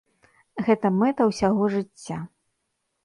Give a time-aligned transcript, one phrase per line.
[0.69, 2.17] Гэта мэта ўсяго жыцця.